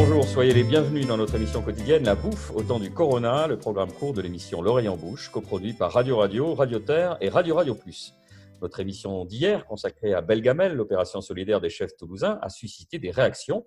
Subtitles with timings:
[0.00, 3.58] Bonjour, soyez les bienvenus dans notre émission quotidienne La Bouffe au temps du Corona, le
[3.58, 7.56] programme court de l'émission L'oreille en bouche, coproduit par Radio Radio, Radio Terre et Radio
[7.56, 8.14] Radio Plus.
[8.62, 13.66] Notre émission d'hier, consacrée à Belgamel, l'opération solidaire des chefs toulousains, a suscité des réactions.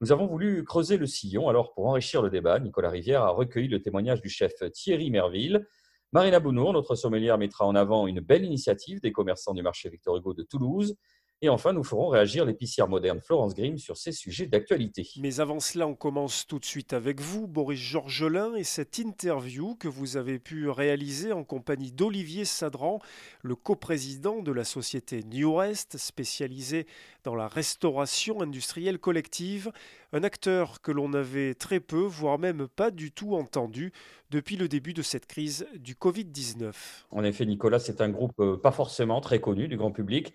[0.00, 1.48] Nous avons voulu creuser le sillon.
[1.48, 5.66] Alors, pour enrichir le débat, Nicolas Rivière a recueilli le témoignage du chef Thierry Merville.
[6.12, 10.16] Marina Bounour, notre sommelière, mettra en avant une belle initiative des commerçants du marché Victor
[10.16, 10.94] Hugo de Toulouse.
[11.44, 15.08] Et enfin, nous ferons réagir l'épicière moderne Florence Grimm sur ces sujets d'actualité.
[15.18, 19.74] Mais avant cela, on commence tout de suite avec vous, Boris Georgelin, et cette interview
[19.74, 23.00] que vous avez pu réaliser en compagnie d'Olivier Sadran,
[23.42, 26.86] le coprésident de la société New Rest, spécialisée
[27.24, 29.72] dans la restauration industrielle collective,
[30.12, 33.92] un acteur que l'on avait très peu, voire même pas du tout entendu
[34.30, 36.72] depuis le début de cette crise du Covid-19.
[37.10, 40.32] En effet, Nicolas, c'est un groupe euh, pas forcément très connu du grand public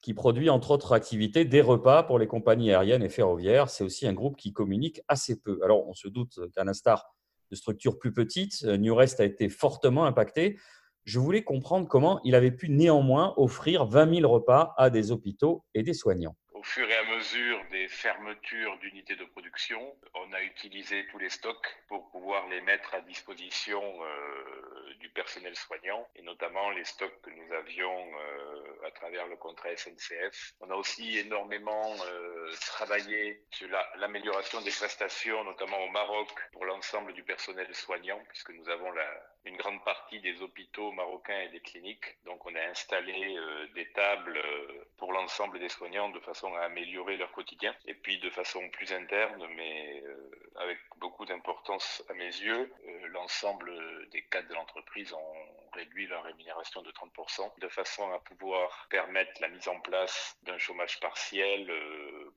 [0.00, 3.68] qui produit entre autres activités des repas pour les compagnies aériennes et ferroviaires.
[3.68, 5.60] C'est aussi un groupe qui communique assez peu.
[5.62, 7.06] Alors, on se doute qu'à l'instar
[7.50, 10.58] de structures plus petites, euh, New Rest a été fortement impacté.
[11.04, 15.64] Je voulais comprendre comment il avait pu néanmoins offrir 20 000 repas à des hôpitaux
[15.74, 16.36] et des soignants.
[16.52, 19.80] Au fur et à mesure des fermetures d'unités de production,
[20.14, 25.56] on a utilisé tous les stocks pour pouvoir les mettre à disposition euh, du personnel
[25.56, 30.52] soignant et notamment les stocks que nous avions euh, à travers le contrat SNCF.
[30.60, 37.12] On a aussi énormément euh, travaillé sur l'amélioration des prestations, notamment au Maroc, pour l'ensemble
[37.12, 39.06] du personnel soignant, puisque nous avons la,
[39.44, 42.18] une grande partie des hôpitaux marocains et des cliniques.
[42.24, 46.60] Donc on a installé euh, des tables euh, pour l'ensemble des soignants de façon à
[46.62, 47.74] améliorer leur quotidien.
[47.86, 52.70] Et puis de façon plus interne, mais euh, avec beaucoup d'importance à mes yeux,
[53.08, 53.72] l'ensemble
[54.10, 59.32] des cadres de l'entreprise ont réduit leur rémunération de 30% de façon à pouvoir permettre
[59.40, 61.70] la mise en place d'un chômage partiel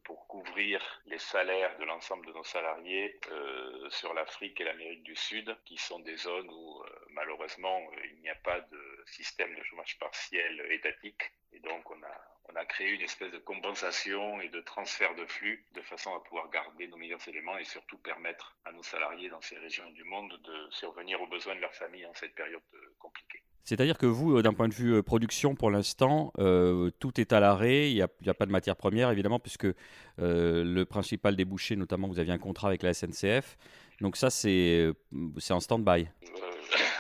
[0.04, 3.20] pour couvrir les salaires de l'ensemble de nos salariés
[3.90, 6.84] sur l'Afrique et l'Amérique du Sud, qui sont des zones où
[7.14, 11.32] malheureusement, euh, il n'y a pas de système de chômage partiel étatique.
[11.54, 15.26] Et donc, on a, on a créé une espèce de compensation et de transfert de
[15.26, 19.30] flux de façon à pouvoir garder nos meilleurs éléments et surtout permettre à nos salariés
[19.30, 22.62] dans ces régions du monde de survenir aux besoins de leur famille en cette période
[22.74, 23.42] euh, compliquée.
[23.64, 26.34] C'est-à-dire que vous, euh, d'un point de vue production, pour l'instant,
[27.00, 27.90] tout est à l'arrêt.
[27.92, 29.68] Il n'y a, pas de matière première, évidemment, puisque
[30.18, 33.58] le principal débouché, notamment, vous aviez un contrat avec la SNCF.
[34.02, 34.92] Donc ça, c'est
[35.50, 36.10] en stand-by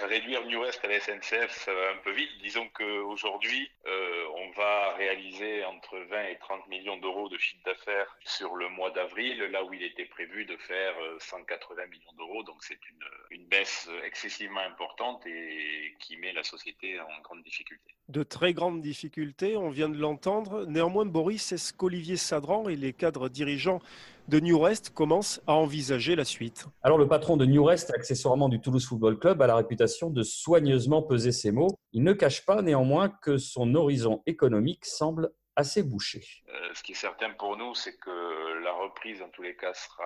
[0.05, 2.29] réduire New West à la SNCF, ça va un peu vite.
[2.41, 8.17] Disons qu'aujourd'hui, euh, on va réaliser entre 20 et 30 millions d'euros de chiffre d'affaires
[8.23, 12.43] sur le mois d'avril, là où il était prévu de faire 180 euh, millions d'euros.
[12.43, 17.93] Donc c'est une, une baisse excessivement importante et qui met la société en grande difficulté.
[18.09, 20.65] De très grandes difficultés, on vient de l'entendre.
[20.65, 23.79] Néanmoins, Boris, est-ce qu'Olivier Sadran et les cadres dirigeants
[24.27, 26.65] de New Rest commence à envisager la suite.
[26.81, 30.23] Alors le patron de New Rest, accessoirement du Toulouse Football Club, a la réputation de
[30.23, 31.77] soigneusement peser ses mots.
[31.91, 36.23] Il ne cache pas néanmoins que son horizon économique semble assez bouché.
[36.49, 39.73] Euh, ce qui est certain pour nous, c'est que la reprise, en tous les cas,
[39.73, 40.03] sera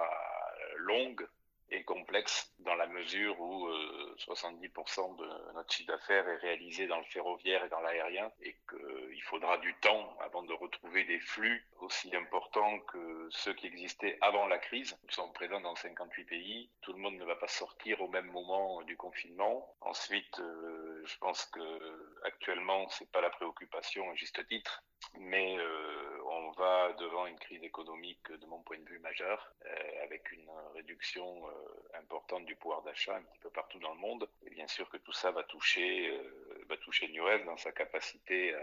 [0.77, 1.27] longue,
[1.69, 3.69] et complexe dans la mesure où
[4.17, 8.55] 70% euh, de notre chiffre d'affaires est réalisé dans le ferroviaire et dans l'aérien et
[8.69, 14.17] qu'il faudra du temps avant de retrouver des flux aussi importants que ceux qui existaient
[14.21, 14.97] avant la crise.
[15.03, 16.69] Nous sommes présents dans 58 pays.
[16.81, 19.75] Tout le monde ne va pas sortir au même moment du confinement.
[19.81, 24.83] Ensuite, euh, je pense que actuellement, c'est pas la préoccupation à juste titre,
[25.19, 26.06] mais euh,
[26.47, 29.53] on va devant une crise économique de mon point de vue majeure,
[30.03, 34.29] avec une réduction euh, importante du pouvoir d'achat un petit peu partout dans le monde.
[34.45, 37.07] Et bien sûr que tout ça va toucher, euh, va toucher
[37.45, 38.53] dans sa capacité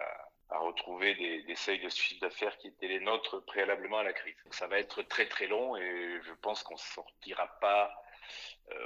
[0.51, 4.37] à, retrouver des, seuils de chiffre d'affaires qui étaient les nôtres préalablement à la crise.
[4.51, 8.04] Ça va être très très long et je pense qu'on sortira pas euh,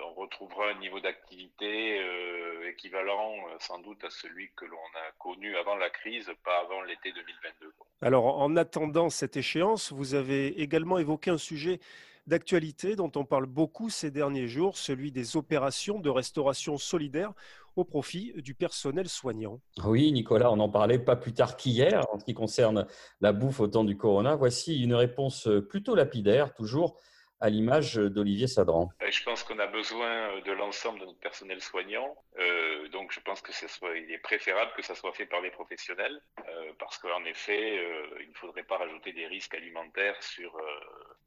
[0.05, 5.13] on retrouvera un niveau d'activité euh, équivalent euh, sans doute à celui que l'on a
[5.19, 7.73] connu avant la crise, pas avant l'été 2022.
[8.03, 11.81] Alors en attendant cette échéance, vous avez également évoqué un sujet
[12.27, 17.33] d'actualité dont on parle beaucoup ces derniers jours, celui des opérations de restauration solidaire
[17.77, 19.61] au profit du personnel soignant.
[19.85, 22.87] Oui, Nicolas, on en parlait pas plus tard qu'hier en ce qui concerne
[23.21, 24.35] la bouffe au temps du corona.
[24.35, 26.99] Voici une réponse plutôt lapidaire, toujours
[27.41, 32.17] à l'image d'Olivier Sadran Je pense qu'on a besoin de l'ensemble de notre personnel soignant.
[32.39, 35.41] Euh, donc je pense que ce soit, il est préférable que ça soit fait par
[35.41, 40.21] les professionnels, euh, parce qu'en effet, euh, il ne faudrait pas rajouter des risques alimentaires
[40.23, 40.57] sur,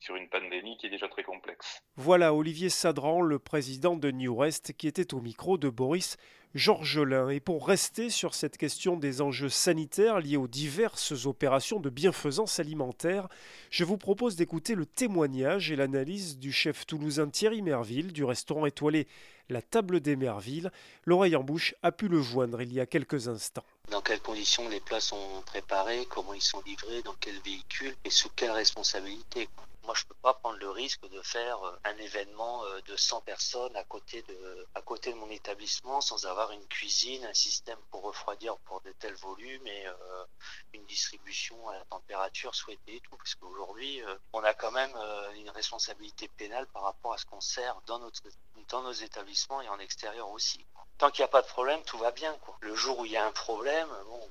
[0.01, 1.81] sur une pandémie qui est déjà très complexe.
[1.95, 6.17] Voilà Olivier Sadran, le président de New West, qui était au micro de Boris
[6.55, 7.29] Georges Lin.
[7.29, 12.59] Et pour rester sur cette question des enjeux sanitaires liés aux diverses opérations de bienfaisance
[12.59, 13.27] alimentaire,
[13.69, 18.65] je vous propose d'écouter le témoignage et l'analyse du chef toulousain Thierry Merville du restaurant
[18.65, 19.07] étoilé
[19.49, 20.71] La Table des Mervilles.
[21.05, 23.63] L'oreille en bouche a pu le joindre il y a quelques instants.
[23.91, 28.09] Dans quelles conditions les plats sont préparés, comment ils sont livrés, dans quel véhicule et
[28.09, 29.47] sous quelle responsabilité?
[29.83, 33.21] Moi, je peux pas prendre le risque de faire euh, un événement euh, de 100
[33.21, 37.79] personnes à côté de, à côté de mon établissement sans avoir une cuisine, un système
[37.89, 40.25] pour refroidir pour de tels volumes et euh,
[40.73, 43.15] une distribution à la température souhaitée et tout.
[43.17, 44.01] Parce qu'aujourd'hui,
[44.33, 44.95] on a quand même
[45.35, 48.21] une responsabilité pénale par rapport à ce qu'on sert dans notre,
[48.69, 50.65] dans nos établissements et en extérieur aussi.
[50.97, 52.33] Tant qu'il n'y a pas de problème, tout va bien.
[52.39, 52.57] Quoi.
[52.61, 54.29] Le jour où il y a un problème, bon,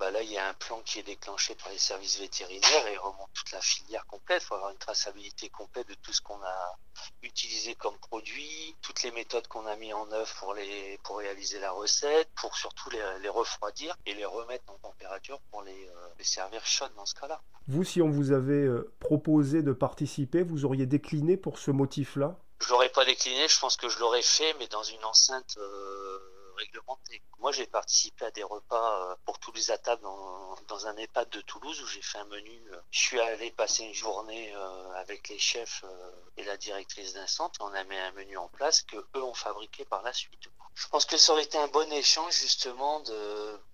[0.00, 2.96] bah là, il y a un plan qui est déclenché par les services vétérinaires et
[2.96, 4.42] remonte toute la filière complète.
[4.42, 6.78] Il faut avoir une traçabilité complète de tout ce qu'on a
[7.22, 11.58] utilisé comme produit, toutes les méthodes qu'on a mis en œuvre pour, les, pour réaliser
[11.60, 16.24] la recette, pour surtout les, refroidir et les remettre en température pour les, euh, les
[16.24, 17.42] servir chaudes dans ce cas-là.
[17.68, 22.38] Vous, si on vous avait euh, proposé de participer, vous auriez décliné pour ce motif-là?
[22.62, 25.58] Je l'aurais pas décliné, je pense que je l'aurais fait, mais dans une enceinte...
[25.58, 26.29] Euh,
[27.38, 31.30] moi, j'ai participé à des repas euh, pour tous les tables dans, dans, un EHPAD
[31.30, 32.62] de Toulouse où j'ai fait un menu.
[32.72, 35.84] Euh, je suis allé passer une journée euh, avec les chefs
[36.36, 37.60] et la directrice d'un centre.
[37.62, 40.48] On a mis un menu en place que eux ont fabriqué par la suite.
[40.74, 43.00] Je pense que ça aurait été un bon échange justement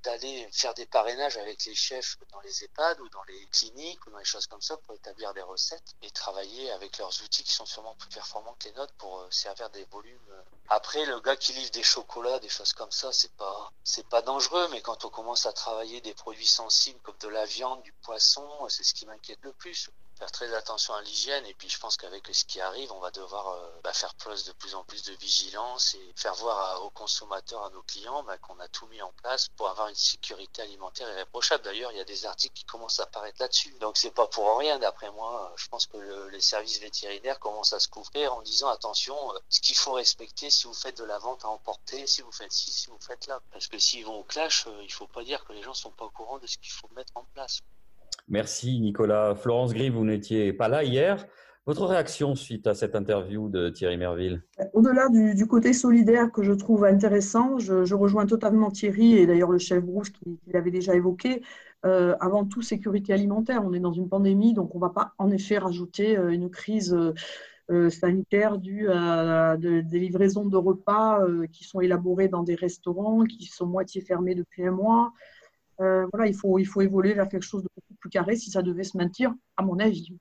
[0.02, 4.10] d'aller faire des parrainages avec les chefs dans les EHPAD ou dans les cliniques ou
[4.10, 7.52] dans les choses comme ça pour établir des recettes et travailler avec leurs outils qui
[7.52, 10.42] sont sûrement plus performants que les nôtres pour servir des volumes.
[10.68, 14.22] Après, le gars qui livre des chocolats, des choses comme ça, c'est pas c'est pas
[14.22, 17.92] dangereux, mais quand on commence à travailler des produits sensibles comme de la viande, du
[17.92, 21.78] poisson, c'est ce qui m'inquiète le plus faire très attention à l'hygiène et puis je
[21.78, 24.82] pense qu'avec ce qui arrive, on va devoir euh, bah, faire preuve de plus en
[24.84, 28.86] plus de vigilance et faire voir aux consommateurs, à nos clients bah, qu'on a tout
[28.86, 31.64] mis en place pour avoir une sécurité alimentaire irréprochable.
[31.64, 33.72] D'ailleurs, il y a des articles qui commencent à apparaître là-dessus.
[33.78, 35.52] Donc c'est pas pour rien d'après moi.
[35.56, 39.60] Je pense que les services vétérinaires commencent à se couvrir en disant attention, euh, ce
[39.60, 42.70] qu'il faut respecter si vous faites de la vente à emporter, si vous faites ci,
[42.72, 43.40] si vous faites là.
[43.52, 45.90] Parce que s'ils vont au clash, euh, il faut pas dire que les gens sont
[45.90, 47.60] pas au courant de ce qu'il faut mettre en place.
[48.28, 49.34] Merci Nicolas.
[49.34, 51.26] Florence Gris, vous n'étiez pas là hier.
[51.66, 54.44] Votre réaction suite à cette interview de Thierry Merville?
[54.72, 59.58] Au-delà du, côté solidaire que je trouve intéressant, je, rejoins totalement Thierry et d'ailleurs le
[59.58, 61.42] chef Brousse qui, l'avait déjà évoqué.
[61.84, 63.62] Euh, avant tout, sécurité alimentaire.
[63.64, 66.50] On est dans une pandémie, donc on ne va pas en effet rajouter euh, une
[66.50, 66.96] crise
[67.70, 71.20] euh, sanitaire due à, des livraisons de repas
[71.50, 75.12] qui sont élaborés dans des restaurants qui sont moitié fermés depuis un mois.
[75.78, 78.84] Voilà, il faut, il faut évoluer vers quelque chose de plus carré si ça devait
[78.84, 80.16] se maintenir, à mon avis.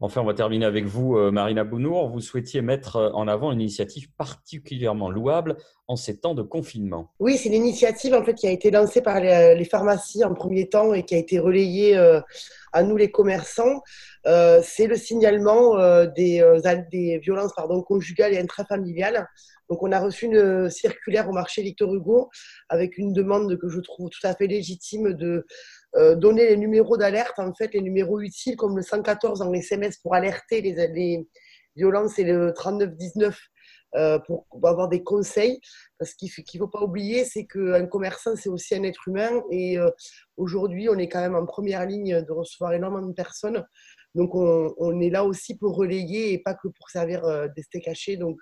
[0.00, 2.08] Enfin, on va terminer avec vous, euh, Marina Bounour.
[2.08, 5.56] Vous souhaitiez mettre euh, en avant une initiative particulièrement louable
[5.86, 7.12] en ces temps de confinement.
[7.20, 10.92] Oui, c'est l'initiative en fait qui a été lancée par les, pharmacies en premier temps
[10.94, 11.96] et qui a été relayée
[12.74, 13.82] à nous les commerçants.
[14.24, 15.76] c'est le signalement
[16.16, 16.42] des,
[16.90, 19.26] des, violences pardon, conjugales et intrafamiliales
[19.70, 22.30] donc, on a reçu une circulaire au marché Victor Hugo
[22.68, 25.46] avec une demande que je trouve tout à fait légitime de
[25.96, 29.98] euh, donner les numéros d'alerte, en fait, les numéros utiles comme le 114 en SMS
[29.98, 31.26] pour alerter les,
[31.76, 33.36] violences et le 3919
[33.96, 35.60] euh, pour, avoir des conseils.
[35.98, 39.42] Parce qu'il ne faut pas oublier, c'est qu'un commerçant, c'est aussi un être humain.
[39.50, 39.90] Et euh,
[40.36, 43.64] aujourd'hui, on est quand même en première ligne de recevoir énormément de personnes.
[44.14, 48.16] Donc, on, est là aussi pour relayer et pas que pour servir des steaks cachés.
[48.16, 48.38] Donc,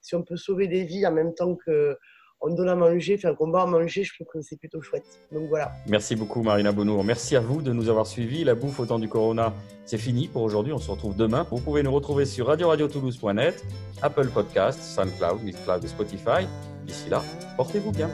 [0.00, 1.98] si on peut sauver des vies en même temps que
[2.40, 5.04] on donne à manger, faire un combat à manger, je trouve que c'est plutôt chouette.
[5.32, 5.72] Donc voilà.
[5.86, 7.04] Merci beaucoup Marina Bonour.
[7.04, 8.44] Merci à vous de nous avoir suivis.
[8.44, 9.52] La bouffe au temps du corona,
[9.84, 10.72] c'est fini pour aujourd'hui.
[10.72, 11.46] On se retrouve demain.
[11.50, 13.64] Vous pouvez nous retrouver sur radio-radio-toulouse.net,
[14.02, 16.46] Apple Podcast, SoundCloud, Mixcloud et Spotify.
[16.86, 17.22] D'ici là,
[17.56, 18.10] portez-vous bien.